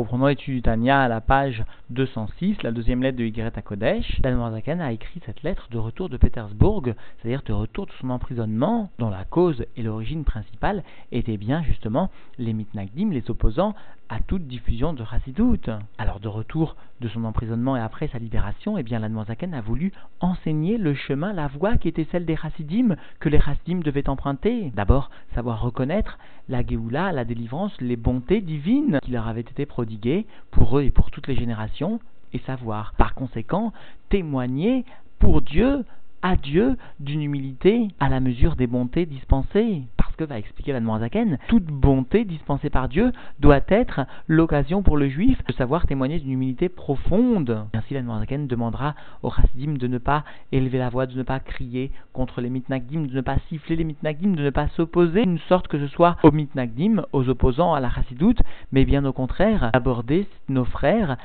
[0.00, 4.18] Reprenons l'étude du Tania à la page 206, la deuxième lettre de Yigret à Kodesh.
[4.22, 6.82] Zaken a écrit cette lettre de retour de Pétersbourg,
[7.18, 12.08] c'est-à-dire de retour de son emprisonnement, dont la cause et l'origine principale étaient bien justement
[12.38, 13.74] les mitnagdim, les opposants
[14.08, 15.70] à toute diffusion de Chassidut.
[15.98, 20.78] Alors de retour de son emprisonnement et après sa libération, eh bien a voulu enseigner
[20.78, 24.72] le chemin, la voie qui était celle des Chassidim, que les Chassidim devaient emprunter.
[24.74, 26.18] D'abord, savoir reconnaître
[26.50, 30.90] la Géoula, la délivrance, les bontés divines qui leur avaient été prodiguées pour eux et
[30.90, 32.00] pour toutes les générations,
[32.32, 33.72] et savoir, par conséquent,
[34.08, 34.84] témoigner
[35.18, 35.84] pour Dieu
[36.22, 39.82] à Dieu d'une humilité à la mesure des bontés dispensées.
[40.24, 45.38] Va expliquer la Zaken, toute bonté dispensée par Dieu doit être l'occasion pour le juif
[45.46, 47.64] de savoir témoigner d'une humilité profonde.
[47.72, 51.40] Ainsi, la Zaken demandera aux chassidim de ne pas élever la voix, de ne pas
[51.40, 55.38] crier contre les mitnagdim, de ne pas siffler les mitnagdim, de ne pas s'opposer, une
[55.48, 59.70] sorte que ce soit aux mitnagdim, aux opposants à la chassidoute, mais bien au contraire,
[59.72, 61.16] aborder nos frères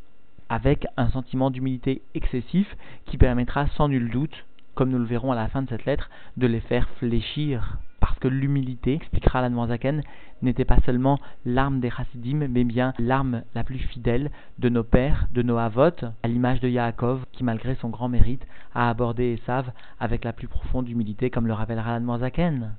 [0.48, 5.35] avec un sentiment d'humilité excessif qui permettra sans nul doute comme nous le verrons à
[5.35, 7.77] la fin de cette lettre, de les faire fléchir.
[8.05, 10.03] Parce que l'humilité, expliquera la Noirzaken,
[10.43, 15.27] n'était pas seulement l'arme des chassidim, mais bien l'arme la plus fidèle de nos pères,
[15.34, 19.71] de nos avots, à l'image de Yaakov, qui malgré son grand mérite a abordé Esav
[19.99, 22.73] avec la plus profonde humilité, comme le rappellera la Noirzaken.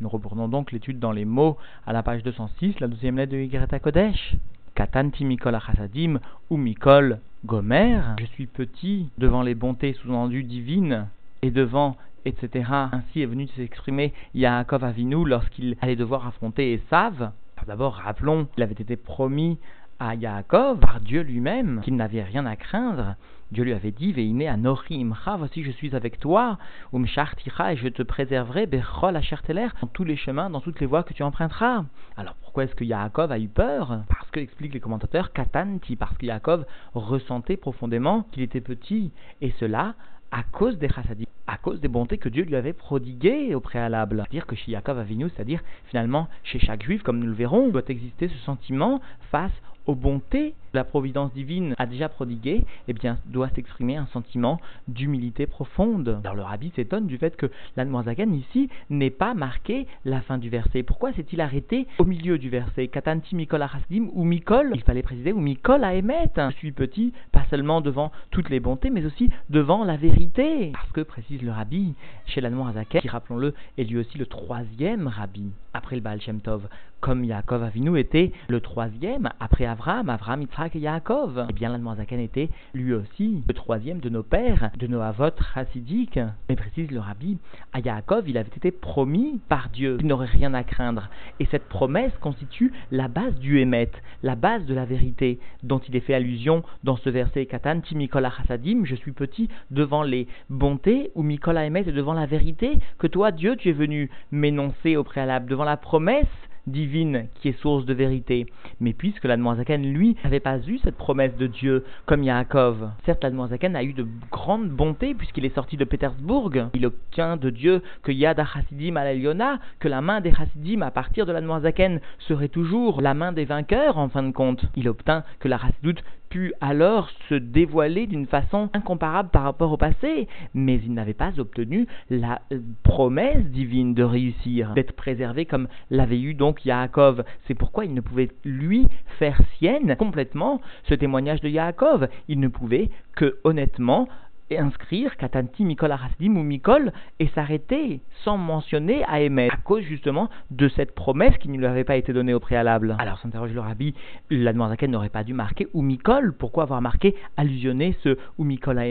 [0.00, 3.38] Nous reprenons donc l'étude dans les mots à la page 206, la deuxième lettre de
[3.38, 4.34] Yigreta Kodesh.
[4.74, 6.18] Katanti Mikol Achasadim
[6.50, 8.00] ou Mikol Gomer.
[8.18, 11.06] Je suis petit devant les bontés sous-entendues divines
[11.44, 12.70] et devant, etc.
[12.90, 17.32] Ainsi est venu s'exprimer Yaakov Avinu lorsqu'il allait devoir affronter Esav.
[17.66, 19.58] D'abord, rappelons qu'il avait été promis
[19.98, 23.16] à Yaakov par Dieu lui-même qu'il n'avait rien à craindre.
[23.52, 26.58] Dieu lui avait dit Veine Anori Imcha, voici je suis avec toi,
[26.94, 31.02] Umsharticha, et je te préserverai Bechol Asherteler dans tous les chemins, dans toutes les voies
[31.02, 31.84] que tu emprunteras.
[32.16, 34.00] Alors pourquoi est-ce que Yaakov a eu peur?
[34.08, 39.52] Parce que, expliquent les commentateurs, Katanti, parce que Yaakov ressentait profondément qu'il était petit, et
[39.60, 39.94] cela
[40.34, 44.16] à cause des chassadim, à cause des bontés que Dieu lui avait prodiguées au préalable.
[44.16, 47.88] C'est-à-dire que chez Yaakov Avinu, c'est-à-dire finalement chez chaque juif, comme nous le verrons, doit
[47.88, 49.00] exister ce sentiment
[49.30, 49.52] face
[49.86, 55.46] aux bontés la providence divine a déjà prodiguées, eh bien, doit s'exprimer un sentiment d'humilité
[55.46, 56.20] profonde.
[56.24, 57.46] Alors le rabbi s'étonne du fait que
[57.76, 60.82] l'Anmoazagan ici n'est pas marqué la fin du verset.
[60.82, 62.88] Pourquoi s'est-il arrêté au milieu du verset?
[62.88, 63.64] Katanti Mikol
[64.12, 64.72] ou Mikol?
[64.74, 66.30] Il fallait préciser ou Mikol Aemet.
[66.36, 70.72] Je suis petit, pas seulement devant toutes les bontés, mais aussi devant la vérité.
[70.72, 71.94] Parce que, précise le rabbi,
[72.26, 76.68] chez l'Anmoazagan, qui rappelons-le, est lui aussi le troisième rabbi après le Baal Shem Tov,
[77.04, 81.48] comme Yaakov Avinu était le troisième après Avram, Avram, Yitzhak et Yaakov.
[81.50, 86.18] Eh bien l'Admorazaken était lui aussi le troisième de nos pères, de nos avots chassidiques.
[86.48, 87.36] Mais précise le rabbi,
[87.74, 91.10] à Yaakov, il avait été promis par Dieu qu'il n'aurait rien à craindre.
[91.40, 93.90] Et cette promesse constitue la base du Hémet,
[94.22, 98.30] la base de la vérité, dont il est fait allusion dans ce verset Katan, Timikola
[98.30, 103.06] Chassadim, je suis petit devant les bontés, ou Mikola Hémet est devant la vérité, que
[103.06, 106.24] toi, Dieu, tu es venu m'énoncer au préalable, devant la promesse
[106.66, 108.46] divine qui est source de vérité.
[108.80, 113.76] Mais puisque l'Admoazaken, lui, n'avait pas eu cette promesse de Dieu comme Yaakov, certes l'Admoazaken
[113.76, 116.50] a eu de grandes bontés puisqu'il est sorti de Pétersbourg.
[116.74, 120.90] Il obtient de Dieu que Yad HaChassidim à l'Eliona, que la main des Chassidim à
[120.90, 124.64] partir de l'Admoazaken serait toujours la main des vainqueurs en fin de compte.
[124.76, 126.02] Il obtint que la Chassidut
[126.34, 131.38] pu alors se dévoiler d'une façon incomparable par rapport au passé, mais il n'avait pas
[131.38, 137.22] obtenu la euh, promesse divine de réussir, d'être préservé comme l'avait eu donc Yaakov.
[137.46, 138.88] C'est pourquoi il ne pouvait lui
[139.20, 142.08] faire sienne complètement ce témoignage de Yaakov.
[142.26, 144.08] Il ne pouvait que honnêtement
[144.50, 150.28] et inscrire Katanti Mikol Arasdim ou Mikol et s'arrêter sans mentionner à à cause justement
[150.50, 152.96] de cette promesse qui ne lui avait pas été donnée au préalable.
[152.98, 153.94] Alors s'interroge le rabbi,
[154.30, 158.78] la Zaken n'aurait pas dû marquer ou Mikol, pourquoi avoir marqué, allusionné ce ou Mikol
[158.78, 158.84] à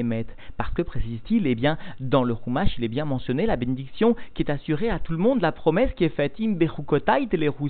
[0.58, 4.44] Parce que, précise-t-il, eh bien, dans le Chumash, il est bien mentionné la bénédiction qui
[4.44, 6.58] est assurée à tout le monde, la promesse qui est faite, Im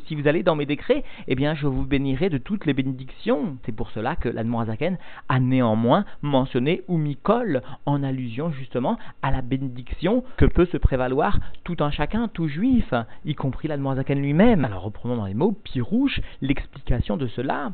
[0.08, 3.58] si vous allez dans mes décrets, eh bien, je vous bénirai de toutes les bénédictions.
[3.66, 4.98] C'est pour cela que la Zaken
[5.30, 11.40] a néanmoins mentionné ou Mikol en allusion justement à la bénédiction que peut se prévaloir
[11.64, 12.94] tout un chacun, tout juif,
[13.26, 14.66] y compris l'Admoazaken lui-même.
[14.66, 17.72] Alors reprenons dans les mots Pirouche l'explication de cela.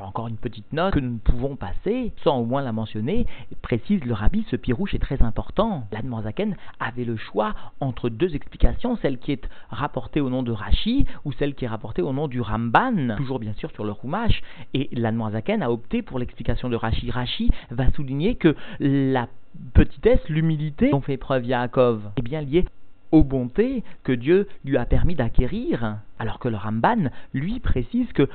[0.00, 3.26] Encore une petite note que nous ne pouvons passer sans au moins la mentionner,
[3.62, 5.86] précise le rabbi, ce pirouche est très important.
[5.92, 11.06] L'Admorzaken avait le choix entre deux explications, celle qui est rapportée au nom de Rashi
[11.24, 14.42] ou celle qui est rapportée au nom du Ramban, toujours bien sûr sur le Rumash.
[14.74, 17.10] Et l'Admorzaken a opté pour l'explication de Rashi.
[17.10, 19.28] Rashi va souligner que la
[19.74, 22.64] petitesse, l'humilité dont fait preuve Yaakov est bien liée
[23.12, 28.26] aux bontés que Dieu lui a permis d'acquérir, alors que le Ramban, lui, précise que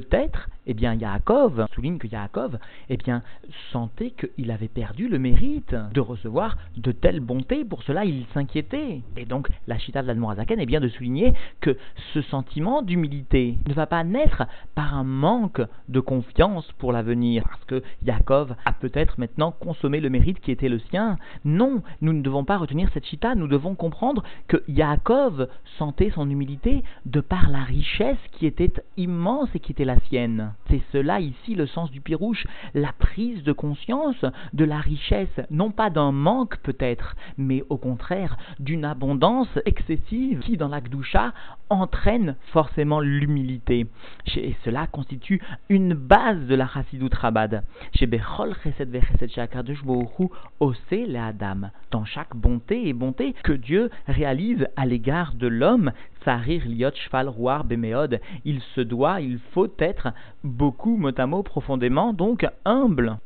[0.00, 2.58] peut-être, eh bien, Yaakov souligne que Yaakov,
[2.90, 3.22] eh bien,
[3.72, 7.64] sentait qu'il avait perdu le mérite de recevoir de telles bontés.
[7.64, 9.00] Pour cela, il s'inquiétait.
[9.16, 11.32] Et donc, la chita de l'Admorazaken est bien de souligner
[11.62, 11.78] que
[12.12, 14.42] ce sentiment d'humilité ne va pas naître
[14.74, 20.10] par un manque de confiance pour l'avenir, parce que Yaakov a peut-être maintenant consommé le
[20.10, 21.16] mérite qui était le sien.
[21.46, 25.48] Non, nous ne devons pas retenir cette chita, nous devons comprendre que Yaakov
[25.78, 30.52] sentait son humilité de par la richesse qui était immense et qui était la sienne.
[30.68, 35.70] C'est cela ici le sens du pirouche, la prise de conscience de la richesse, non
[35.70, 41.32] pas d'un manque peut-être, mais au contraire d'une abondance excessive qui dans l'Akdoucha
[41.70, 43.86] entraîne forcément l'humilité.
[44.36, 47.64] Et cela constitue une base de la Chassidut Rabad.
[51.90, 55.92] Dans chaque bonté et bonté que Dieu réalise à l'égard de l'homme,
[56.26, 60.08] Sarir Liot Shval Ruar Bemeod, il se doit, il faut être
[60.42, 63.18] beaucoup, mot à mot, profondément, donc humble.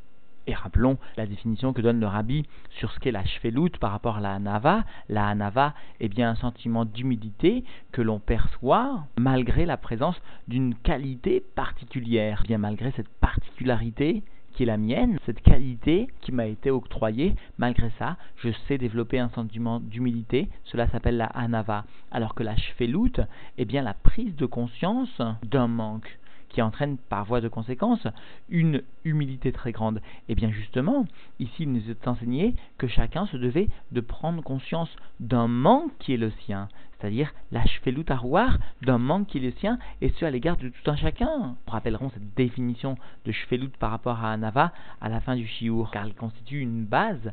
[0.47, 4.19] Et rappelons la définition que donne le rabbi sur ce qu'est la shvelut par rapport
[4.19, 4.85] à la hanava.
[5.09, 11.43] La hanava est bien un sentiment d'humilité que l'on perçoit malgré la présence d'une qualité
[11.55, 12.43] particulière.
[12.47, 14.23] Bien malgré cette particularité
[14.65, 19.81] la mienne, cette qualité qui m'a été octroyée, malgré ça, je sais développer un sentiment
[19.81, 21.85] d'humilité, cela s'appelle la hanava.
[22.11, 23.21] Alors que la shvelut
[23.59, 26.19] est bien la prise de conscience d'un manque
[26.51, 28.07] qui entraîne par voie de conséquence
[28.49, 29.99] une humilité très grande.
[29.99, 31.07] Et eh bien justement,
[31.39, 34.91] ici il nous est enseigné que chacun se devait de prendre conscience
[35.21, 36.69] d'un manque qui est le sien,
[37.01, 40.91] c'est-à-dire l'achvelut arouar d'un manque qui est le sien, et ce à l'égard de tout
[40.91, 41.57] un chacun.
[41.67, 45.91] Nous rappellerons cette définition de shvelut par rapport à Anava à la fin du shiur,
[45.91, 47.33] car elle constitue une base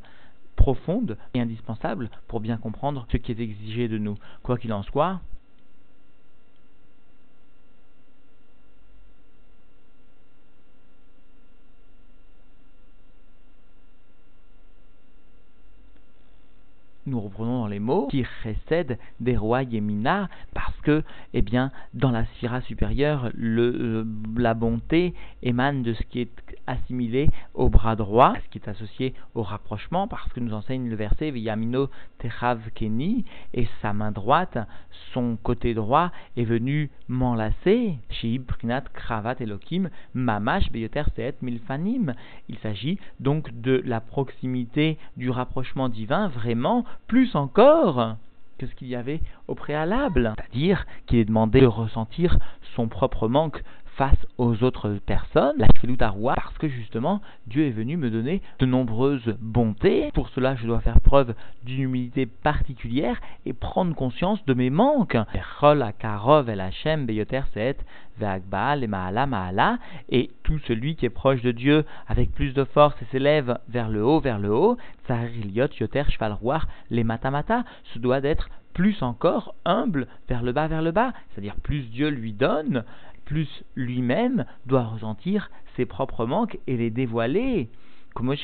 [0.55, 4.17] profonde et indispensable pour bien comprendre ce qui est exigé de nous.
[4.43, 5.21] Quoi qu'il en soit,
[17.07, 22.11] nous reprenons dans les mots, qui récède des rois Yémina, parce que, eh bien, dans
[22.11, 24.05] la sphira supérieure, le, euh,
[24.37, 26.31] la bonté émane de ce qui est
[26.67, 30.95] assimilé au bras droit, ce qui est associé au rapprochement, parce que nous enseigne le
[30.95, 31.89] verset Viyamino
[32.19, 34.57] Techav Keni, et sa main droite,
[35.13, 37.97] son côté droit, est venu m'enlacer,
[38.93, 42.13] Kravat Elohim, Mamash Beyoter Seet Milfanim.
[42.49, 48.17] Il s'agit donc de la proximité du rapprochement divin, vraiment, plus encore
[48.57, 50.33] que ce qu'il y avait au préalable.
[50.37, 52.37] C'est-à-dire qu'il est demandé de ressentir
[52.75, 53.63] son propre manque
[53.97, 58.65] face aux autres personnes, la roi, parce que justement, Dieu est venu me donner de
[58.65, 60.11] nombreuses bontés.
[60.13, 61.33] Pour cela, je dois faire preuve
[61.63, 65.17] d'une humilité particulière et prendre conscience de mes manques.
[70.09, 73.89] Et tout celui qui est proche de Dieu avec plus de force et s'élève vers
[73.89, 74.77] le haut, vers le haut,
[75.09, 76.03] Yoter
[76.89, 81.55] les Matamata, se doit d'être plus encore humble vers le bas, vers le bas, c'est-à-dire
[81.55, 82.83] plus Dieu lui donne,
[83.27, 87.69] plus lui-même doit ressentir ses propres manques et les dévoiler.
[88.15, 88.35] Comme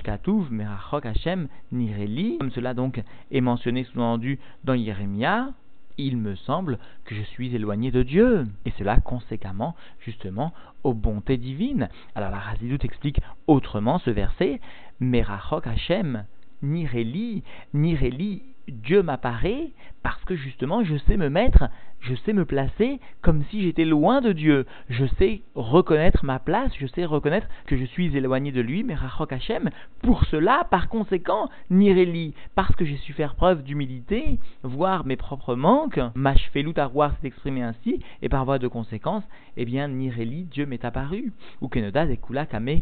[2.51, 3.01] cela donc
[3.31, 5.53] est mentionné sous-entendu dans Jérémia,
[5.97, 8.45] il me semble que je suis éloigné de Dieu.
[8.65, 10.53] Et cela conséquemment, justement,
[10.83, 11.89] aux bontés divines.
[12.13, 14.59] Alors la Razidout explique autrement ce verset,
[14.99, 16.25] Merachok Hashem,
[16.61, 19.71] Nireli, Nireli Dieu m'apparaît
[20.03, 21.69] parce que justement je sais me mettre,
[22.01, 24.65] je sais me placer comme si j'étais loin de Dieu.
[24.89, 28.95] Je sais reconnaître ma place, je sais reconnaître que je suis éloigné de lui, mais
[28.95, 29.69] Rachok Hashem.
[30.01, 35.55] Pour cela, par conséquent, Nireli, parce que j'ai su faire preuve d'humilité, voir mes propres
[35.55, 39.23] manques, Mashfelut Arwar s'est exprimé ainsi, et par voie de conséquence,
[39.57, 41.31] eh bien Nireli, Dieu m'est apparu.
[41.61, 42.81] Ou Kenoda Zekula Kame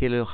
[0.00, 0.24] Le.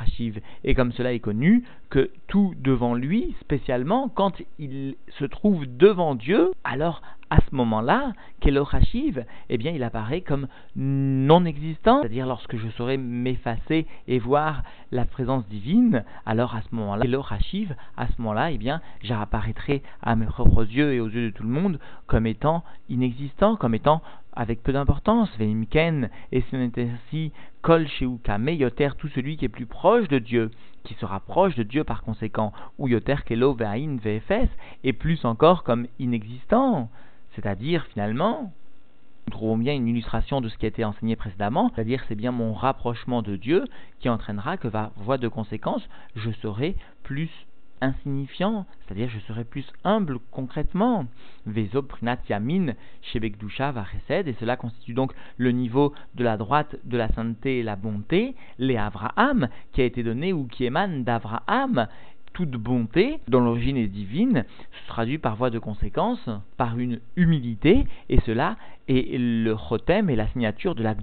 [0.64, 6.14] Et comme cela est connu, que tout devant lui, spécialement, quand il se trouve devant
[6.14, 12.26] Dieu, alors à ce moment-là, qu'est Rachiv, eh bien il apparaît comme non existant, c'est-à-dire
[12.26, 17.76] lorsque je saurai m'effacer et voir la présence divine, alors à ce moment-là, le Rachiv,
[17.96, 21.44] à ce moment-là, eh bien j'apparaîtrai à mes propres yeux et aux yeux de tout
[21.44, 24.02] le monde comme étant inexistant, comme étant
[24.32, 27.32] avec peu d'importance, Veimken, et on était ainsi,
[27.62, 30.50] Kol Yoter, tout celui qui est plus proche de Dieu,
[30.84, 33.98] qui se rapproche de Dieu par conséquent, ou Yoter Kelo Ve'ain
[34.84, 36.88] et plus encore comme inexistant.
[37.34, 38.52] C'est-à-dire, finalement,
[39.26, 42.32] nous trouvons bien une illustration de ce qui a été enseigné précédemment, c'est-à-dire c'est bien
[42.32, 43.64] mon rapprochement de Dieu
[44.00, 47.30] qui entraînera que, par voie de conséquence, je serai plus
[47.80, 51.06] insignifiant, c'est-à-dire je serai plus humble concrètement.
[51.46, 53.72] Vezo prinat yamin shebekdusha
[54.08, 58.34] et cela constitue donc le niveau de la droite de la sainteté et la bonté,
[58.58, 61.86] les Avraham, qui a été donné ou qui émane d'Avraham,
[62.32, 67.86] toute bonté, dont l'origine est divine, se traduit par voie de conséquence par une humilité,
[68.08, 68.56] et cela
[68.88, 70.94] est le chotem et la signature de la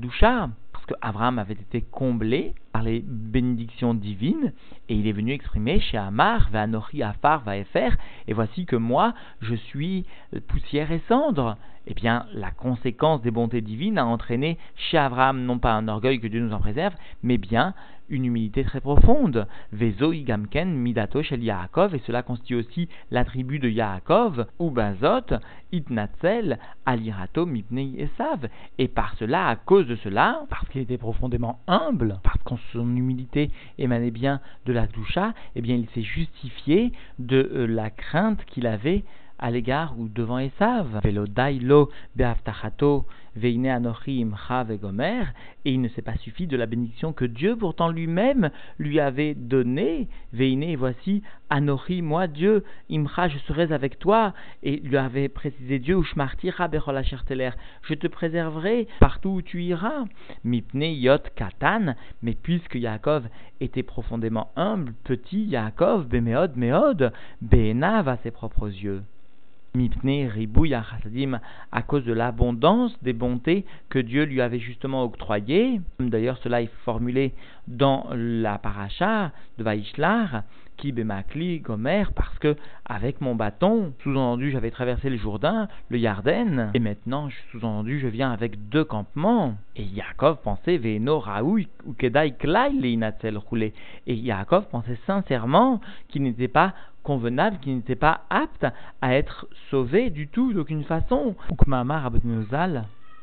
[0.88, 4.53] Parce qu'Abraham avait été comblé par les bénédictions divines,
[4.88, 7.89] et il est venu exprimer chez Amar, Vanori, Afar, Vaefer,
[8.27, 10.06] et voici que moi, je suis
[10.48, 11.58] poussière et cendre.
[11.88, 16.20] Eh bien, la conséquence des bontés divines a entraîné chez Abraham non pas un orgueil
[16.20, 17.74] que Dieu nous en préserve, mais bien
[18.09, 19.47] une humilité très profonde.
[19.71, 25.35] Vezo igamken midato shel Yaakov, et cela constitue aussi l'attribut de Yaakov, ou bazot,
[25.71, 28.47] itnatzel, alirato mipnei esav.
[28.77, 32.95] Et par cela, à cause de cela, parce qu'il était profondément humble, parce que son
[32.95, 38.43] humilité émanait bien de la doucha, eh bien il s'est justifié de euh, la crainte
[38.45, 39.03] qu'il avait
[39.39, 40.99] à l'égard ou devant Esav.
[41.03, 43.05] Velo dailo beaftachato
[43.38, 45.24] veine anochi imcha vegomer,
[45.65, 49.36] et il ne s'est pas suffi de la bénédiction que Dieu pourtant lui-même lui avait
[49.36, 50.08] donnée.
[50.34, 55.79] Veine, et voici anochi, moi Dieu, imcha, je serai avec toi, et lui avait précisé
[55.79, 57.03] Dieu, ushmartira bechola
[57.84, 60.06] je te préserverai partout où tu iras.
[60.44, 63.27] Mipne yot katan, mais puisque Yaakov
[63.60, 69.03] était profondément humble, petit Yaakov, bemeod, meod, be'enav à ses propres yeux.
[69.77, 71.39] Mipne Ribouya Chassadim,
[71.72, 75.79] à cause de l'abondance des bontés que Dieu lui avait justement octroyées.
[76.00, 77.34] D'ailleurs, cela est formulé
[77.67, 80.43] dans la paracha de Vaishlar,
[80.77, 82.55] qui bemakli gomer, parce que
[82.86, 88.31] avec mon bâton, sous-entendu, j'avais traversé le Jourdain, le Yarden, et maintenant, sous-entendu, je viens
[88.31, 89.55] avec deux campements.
[89.75, 92.72] Et Yaakov pensait, Veno Raoui, ou Kedai Klai,
[93.50, 93.74] roulé.
[94.05, 98.65] Et Yaakov pensait sincèrement qu'il n'était pas convenable, qui n'était pas apte
[99.01, 101.36] à être sauvé du tout, d'aucune façon.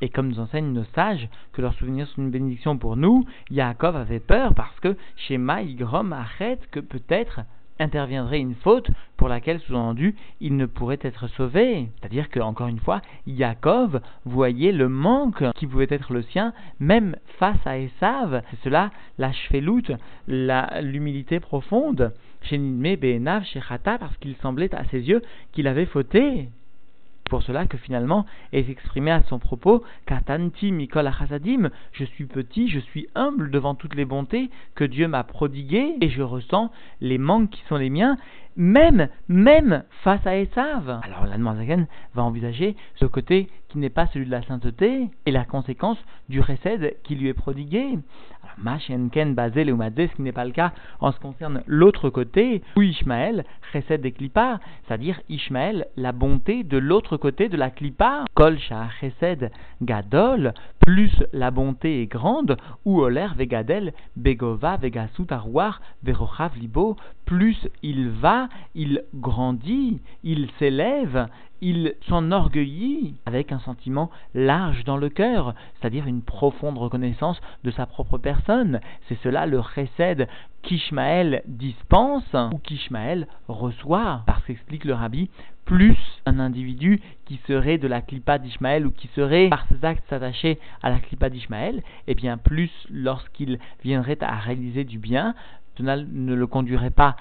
[0.04, 3.96] Et comme nous enseignent nos sages que leurs souvenirs sont une bénédiction pour nous, Yaakov
[3.96, 7.40] avait peur parce que chez Maïgrom arrête que peut-être
[7.78, 11.88] interviendrait une faute pour laquelle, sous-entendu, il ne pourrait être sauvé.
[11.96, 17.16] C'est-à-dire que, encore une fois, Yaakov voyait le manque qui pouvait être le sien, même
[17.38, 18.42] face à Esav.
[18.50, 19.90] C'est cela, la cheveloute,
[20.28, 26.50] l'humilité profonde, chez Nidme, Be'enav, chez parce qu'il semblait à ses yeux qu'il avait fauté
[27.30, 32.68] pour cela que finalement est exprimé à son propos Katanti Mikol Achazadim, je suis petit,
[32.68, 37.18] je suis humble devant toutes les bontés que Dieu m'a prodiguées et je ressens les
[37.18, 38.18] manques qui sont les miens,
[38.56, 41.00] même, même face à Esav.
[41.02, 41.38] Alors la
[42.14, 46.40] va envisager ce côté qui n'est pas celui de la sainteté et la conséquence du
[46.40, 47.98] recède qui lui est prodigué.
[48.58, 52.62] Machenken, Bazel ou ce qui n'est pas le cas en ce qui concerne l'autre côté,
[52.76, 58.24] où Ishmaël recède des clipas, c'est-à-dire Ishmaël, la bonté de l'autre côté de la clipa,
[58.34, 58.58] Kol
[59.82, 60.54] Gadol,
[60.86, 68.10] plus la bonté est grande, ou Oler Vegadel, Begova Vegasut Arwar, Verochav Libo, plus il
[68.10, 71.28] va, il grandit, il s'élève,
[71.62, 77.86] il s'enorgueillit avec un sentiment large dans le cœur, c'est-à-dire une profonde reconnaissance de sa
[77.86, 78.80] propre personne.
[79.08, 80.28] C'est cela le recède
[80.62, 84.22] qu'Ishmaël dispense ou qu'Ishmaël reçoit.
[84.26, 85.30] Parce qu'explique le rabbi,
[85.64, 90.04] plus un individu qui serait de la clipa d'Ishmaël ou qui serait par ses actes
[90.08, 95.34] s'attacher à la clipa d'Ishmaël, et bien plus lorsqu'il viendrait à réaliser du bien,
[95.80, 97.16] ne le conduirait pas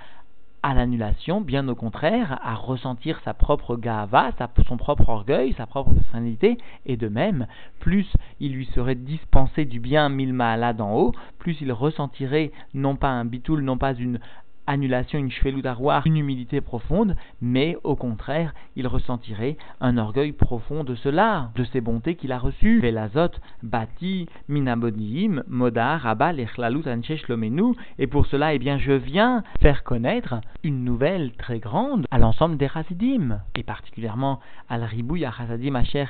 [0.66, 4.30] à l'annulation, bien au contraire, à ressentir sa propre gava,
[4.66, 7.48] son propre orgueil, sa propre personnalité, et de même,
[7.82, 8.10] plus
[8.40, 13.10] il lui serait dispensé du bien mille là d'en haut, plus il ressentirait non pas
[13.10, 14.20] un bitoul, non pas une
[14.68, 20.96] annulation, une cheveloudaroir, une humilité profonde, mais au contraire, il ressentirait un orgueil profond de
[20.96, 22.80] cela, de ces bontés qu'il a reçues.
[22.80, 26.84] Velazot, bati, minabodiim, modar, abal, echlalut,
[27.28, 32.18] lomenu, et pour cela, eh bien, je viens faire connaître une nouvelle très grande à
[32.18, 34.40] l'ensemble des Hasidim, et particulièrement
[34.70, 36.06] al ribouya Hasidim Asher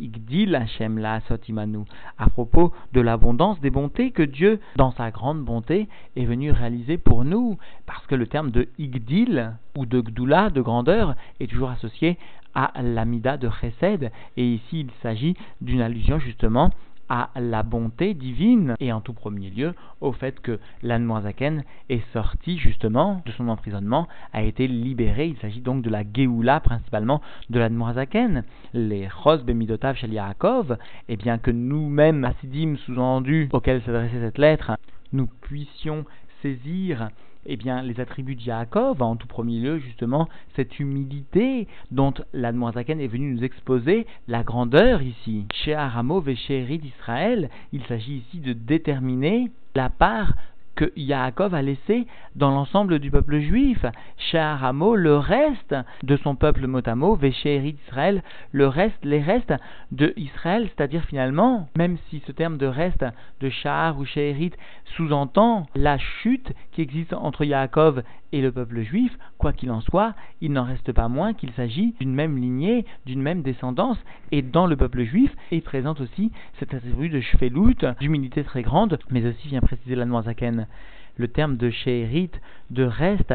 [0.00, 1.80] Igdil Hashem la Sotimanu,
[2.18, 6.98] à propos de l'abondance des bontés que Dieu, dans sa grande bonté, est venu réaliser
[6.98, 11.70] pour nous, parce que le terme de Igdil ou de Gdula, de grandeur, est toujours
[11.70, 12.18] associé
[12.54, 16.70] à l'amida de Chesed, et ici il s'agit d'une allusion justement
[17.08, 22.58] à la bonté divine et en tout premier lieu au fait que l'Anmoazaken est sorti
[22.58, 25.26] justement de son emprisonnement, a été libéré.
[25.26, 28.44] Il s'agit donc de la Géoula principalement de l'Anmoazaken.
[28.74, 30.76] Les Chos Bemidotav Shel Yaakov,
[31.08, 34.72] et bien que nous-mêmes, Assidim sous-entendu auquel s'adressait cette lettre,
[35.12, 36.04] nous puissions
[36.42, 37.10] saisir
[37.48, 43.00] eh bien, les attributs de Yaakov, en tout premier lieu, justement, cette humilité dont l'Admoisaken
[43.00, 45.46] est venu nous exposer la grandeur ici.
[45.52, 50.34] Chez Aramo et chez d'Israël, il s'agit ici de déterminer la part
[50.78, 53.84] que Yaakov a laissé dans l'ensemble du peuple juif.
[54.16, 55.74] Shaharamo, le reste
[56.04, 59.54] de son peuple motamo, Véchérit Israël, le reste, les restes
[59.90, 63.04] de Israël, c'est-à-dire finalement, même si ce terme de reste
[63.40, 64.52] de Shahar ou Sheherit
[64.96, 70.14] sous-entend la chute qui existe entre Yaakov et le peuple juif, quoi qu'il en soit,
[70.40, 73.98] il n'en reste pas moins qu'il s'agit d'une même lignée, d'une même descendance,
[74.30, 76.30] et dans le peuple juif, il présente aussi
[76.60, 80.68] cet attribut de shvelut, d'humilité très grande, mais aussi vient préciser la Noirzaken.
[81.16, 82.30] Le terme de sheherit,
[82.70, 83.34] de reste,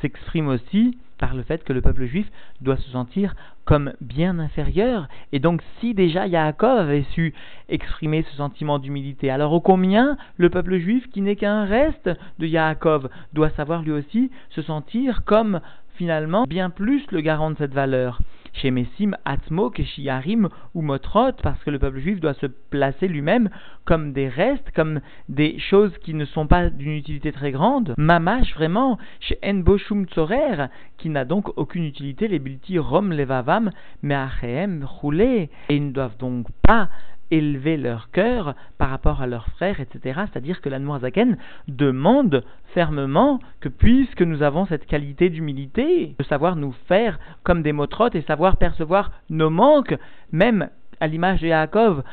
[0.00, 2.28] s'exprime aussi par le fait que le peuple juif
[2.62, 5.06] doit se sentir comme bien inférieur.
[5.30, 7.32] Et donc si déjà Yaakov avait su
[7.68, 12.10] exprimer ce sentiment d'humilité, alors au combien le peuple juif, qui n'est qu'un reste
[12.40, 15.60] de Yaakov, doit savoir lui aussi se sentir comme
[15.94, 18.18] finalement bien plus le garant de cette valeur?
[18.52, 23.50] Chez Messim, Atmo, Keshiarim ou Motrot, parce que le peuple juif doit se placer lui-même
[23.84, 27.94] comme des restes, comme des choses qui ne sont pas d'une utilité très grande.
[27.96, 30.66] Mamash, vraiment, chez Enboshum Tzorer,
[30.98, 33.70] qui n'a donc aucune utilité, les bilti Rom Levavam,
[34.02, 36.88] Meachem, roulé, et ils ne doivent donc pas
[37.32, 40.20] élever leur cœur par rapport à leurs frères, etc.
[40.30, 46.72] C'est-à-dire que l'Anmoazaken demande fermement que puisque nous avons cette qualité d'humilité, de savoir nous
[46.86, 49.96] faire comme des motrotes et savoir percevoir nos manques,
[50.30, 50.68] même
[51.02, 52.04] à l'image de Yaakov,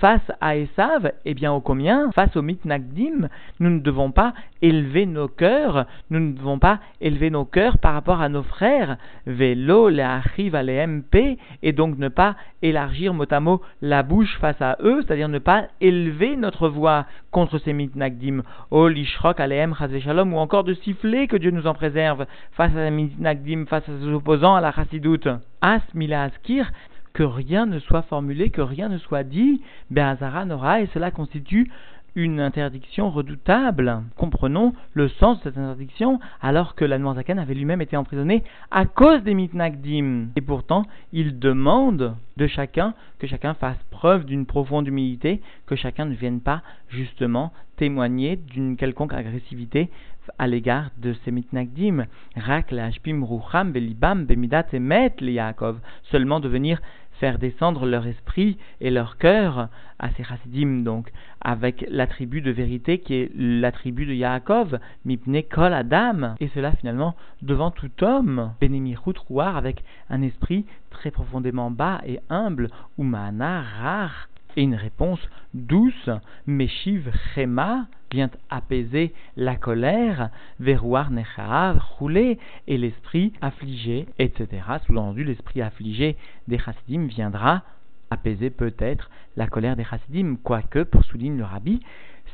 [0.00, 5.06] face à Esav, eh bien au combien, face au mitnagdim, nous ne devons pas élever
[5.06, 10.54] nos cœurs, nous ne devons pas élever nos cœurs par rapport à nos frères, arrive
[10.54, 14.76] à les MP, et donc ne pas élargir mot à mot la bouche face à
[14.82, 20.36] eux, c'est-à-dire ne pas élever notre voix contre ces mitnagdim, oh lishrok aleem shalom, ou
[20.36, 24.08] encore de siffler que Dieu nous en préserve face à ces mitnagdim, face à ses
[24.08, 25.28] opposants à la chassidoute.
[25.62, 26.70] As mila askir,
[27.14, 31.70] que rien ne soit formulé, que rien ne soit dit, Be'azara Nora, et cela constitue
[32.16, 34.02] une interdiction redoutable.
[34.16, 38.86] Comprenons le sens de cette interdiction, alors que la Zakan avait lui-même été emprisonné à
[38.86, 40.28] cause des mitnagdim.
[40.36, 46.04] Et pourtant, il demande de chacun que chacun fasse preuve d'une profonde humilité, que chacun
[46.04, 49.90] ne vienne pas justement témoigner d'une quelconque agressivité
[50.38, 52.06] à l'égard de ces mitnagdim.
[52.36, 55.78] Rak rucham belibam bemidat emet Yaakov.
[56.04, 56.80] Seulement de venir
[57.24, 61.10] faire descendre leur esprit et leur cœur à ces chassidim, donc,
[61.40, 67.14] avec l'attribut de vérité qui est l'attribut de Yaakov, mipne kol adam, et cela finalement
[67.40, 73.62] devant tout homme, bénémirut rouar, avec un esprit très profondément bas et humble, ou mana
[73.62, 75.20] rare, et une réponse
[75.52, 76.10] douce,
[76.46, 82.38] Meshiv Chema, vient apaiser la colère, Verouar Nechav, rouler,
[82.68, 84.62] et l'esprit affligé, etc.
[84.86, 87.62] Sous-entendu, l'esprit affligé des chassidim viendra
[88.10, 91.80] apaiser peut-être la colère des chassidim, quoique, pour souligner le rabbi,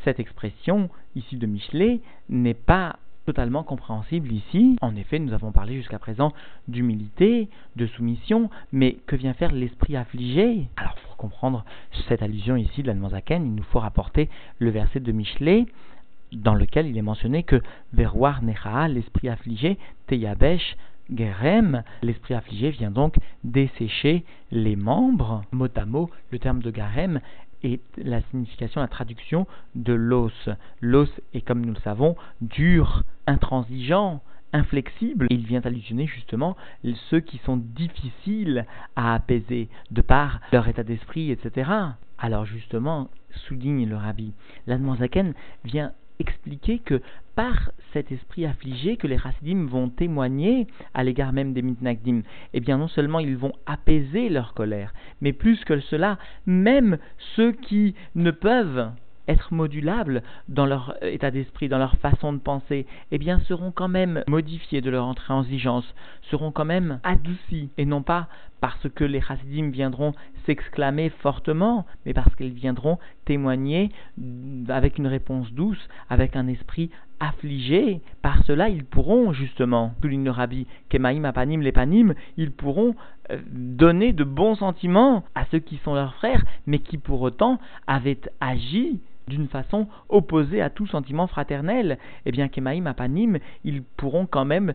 [0.04, 4.76] cette expression ici de Michelet n'est pas totalement compréhensible ici.
[4.80, 6.32] En effet, nous avons parlé jusqu'à présent
[6.68, 10.68] d'humilité, de soumission, mais que vient faire l'esprit affligé?
[10.76, 11.64] Alors, pour comprendre
[12.08, 14.28] cette allusion ici de la Zaken, il nous faut rapporter
[14.58, 15.66] le verset de Michelet,
[16.32, 17.60] dans lequel il est mentionné que
[17.92, 20.76] Verwar Necha, l'esprit affligé, Teyabesh,
[21.14, 25.42] Gerem, l'esprit affligé vient donc dessécher les membres.
[25.50, 27.20] Mot à mot, le terme de Garem
[27.62, 30.48] est la signification, la traduction de l'os.
[30.80, 35.26] L'os est, comme nous le savons, dur, intransigeant, inflexible.
[35.30, 36.56] il vient allusionner justement
[37.10, 41.70] ceux qui sont difficiles à apaiser de par leur état d'esprit, etc.
[42.18, 43.08] Alors justement,
[43.46, 44.32] souligne le rabbi,
[44.66, 47.00] l'Admonzaken vient expliquer que
[47.34, 52.60] par cet esprit affligé que les Hasidim vont témoigner à l'égard même des Mitnagdim, eh
[52.60, 56.98] bien non seulement ils vont apaiser leur colère, mais plus que cela, même
[57.34, 58.90] ceux qui ne peuvent
[59.28, 63.88] être modulables dans leur état d'esprit, dans leur façon de penser, eh bien seront quand
[63.88, 65.94] même modifiés de leur intransigeance,
[66.30, 68.28] seront quand même adoucis, et non pas
[68.60, 70.12] parce que les chassidim viendront
[70.46, 73.90] s'exclamer fortement, mais parce qu'ils viendront témoigner
[74.68, 78.00] avec une réponse douce, avec un esprit affligé.
[78.22, 82.96] Par cela, ils pourront justement, souligne le rabbi, Kemaim apanim lepanim, ils pourront
[83.30, 87.58] euh, donner de bons sentiments à ceux qui sont leurs frères, mais qui pour autant
[87.86, 94.26] avaient agi d'une façon opposée à tout sentiment fraternel, eh bien, Kemaim Apanim, ils pourront
[94.26, 94.74] quand même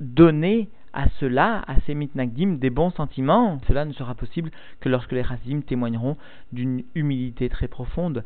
[0.00, 3.60] donner à cela, à ces mitnagdim, des bons sentiments.
[3.68, 4.50] Cela ne sera possible
[4.80, 6.16] que lorsque les chassidim témoigneront
[6.52, 8.24] d'une humilité très profonde,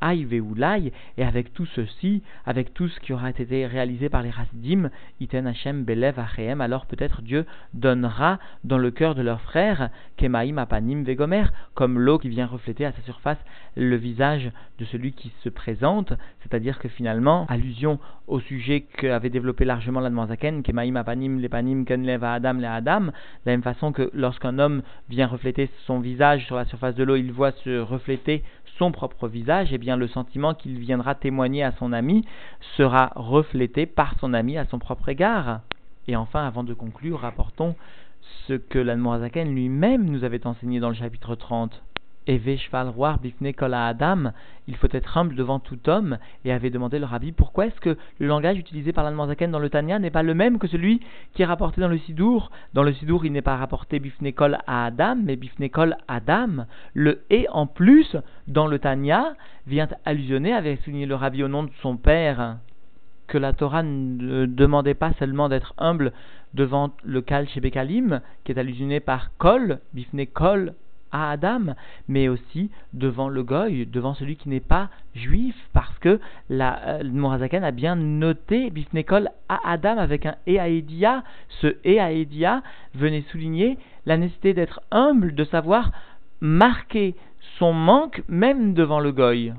[0.00, 4.90] aï et avec tout ceci, avec tout ce qui aura été réalisé par les chassidim,
[5.20, 5.84] iten achem,
[6.60, 12.18] alors peut-être Dieu donnera dans le cœur de leurs frères, kemaim apanim vegomer, comme l'eau
[12.18, 13.38] qui vient refléter à sa surface
[13.76, 19.64] le visage de celui qui se présente, c'est-à-dire que finalement, allusion au sujet qu'avait développé
[19.64, 23.12] largement l'Admanzaken, kemaim apanim Adam le Adam, de
[23.46, 27.16] la même façon que lorsqu'un homme vient refléter son visage sur la surface de l'eau,
[27.16, 28.42] il voit se refléter
[28.78, 32.24] son propre visage, et eh bien le sentiment qu'il viendra témoigner à son ami
[32.76, 35.60] sera reflété par son ami à son propre égard.
[36.08, 37.76] Et enfin, avant de conclure, rapportons
[38.46, 41.82] ce que l'Admorazaken lui-même nous avait enseigné dans le chapitre 30.
[42.26, 44.32] Adam,
[44.66, 47.96] il faut être humble devant tout homme, et avait demandé le rabbi pourquoi est-ce que
[48.18, 51.00] le langage utilisé par l'Anne dans le Tanya n'est pas le même que celui
[51.34, 52.50] qui est rapporté dans le Sidour?
[52.72, 54.30] Dans le Sidour, il n'est pas rapporté Bifne
[54.66, 55.68] à Adam, mais Bifne
[56.08, 56.66] Adam.
[56.94, 58.16] Le et en plus,
[58.48, 59.34] dans le Tanya,
[59.66, 62.58] vient allusionner, avait souligné le rabbi au nom de son père,
[63.26, 66.12] que la Torah ne demandait pas seulement d'être humble
[66.52, 70.74] devant le Kal Shebekalim, qui est allusionné par Kol, Bifne Kol
[71.14, 71.74] à Adam,
[72.08, 77.62] mais aussi devant le goy, devant celui qui n'est pas juif, parce que la euh,
[77.62, 81.22] a bien noté Bifnekol à Adam avec un Eaedia.
[81.60, 82.62] Ce Eaedia
[82.94, 85.92] venait souligner la nécessité d'être humble, de savoir
[86.40, 87.14] marquer
[87.58, 89.52] son manque même devant le goy.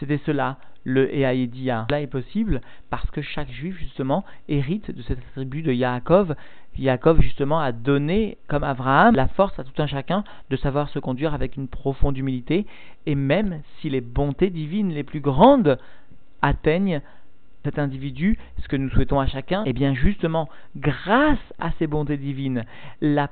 [0.00, 1.86] C'était cela le Eaïdia.
[1.88, 6.34] Cela est possible parce que chaque juif, justement, hérite de cette tribu de Yaakov.
[6.78, 10.98] Yaakov, justement, a donné, comme Abraham, la force à tout un chacun de savoir se
[10.98, 12.66] conduire avec une profonde humilité,
[13.06, 15.78] et même si les bontés divines les plus grandes
[16.40, 17.00] atteignent
[17.64, 21.86] cet individu, ce que nous souhaitons à chacun, et eh bien justement, grâce à ces
[21.86, 22.64] bontés divines,
[23.00, 23.28] la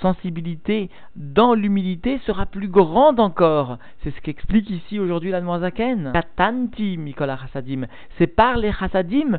[0.00, 3.78] sensibilité dans l'humilité sera plus grande encore.
[4.02, 6.12] C'est ce qu'explique ici aujourd'hui la Noazaken.
[6.12, 7.86] Katanti, Mikola Chassadim.
[8.18, 9.38] C'est par les Chassadim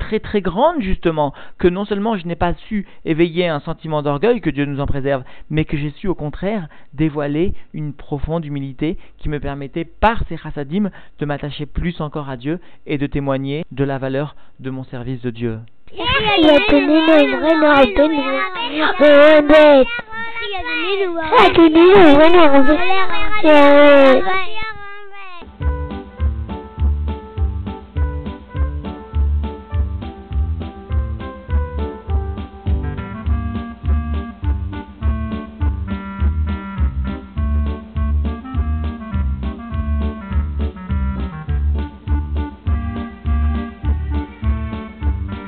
[0.00, 4.40] très très grande justement, que non seulement je n'ai pas su éveiller un sentiment d'orgueil,
[4.40, 8.98] que Dieu nous en préserve, mais que j'ai su au contraire dévoiler une profonde humilité
[9.18, 13.64] qui me permettait par ces chassadim de m'attacher plus encore à Dieu et de témoigner
[13.70, 15.58] de la valeur de mon service de Dieu.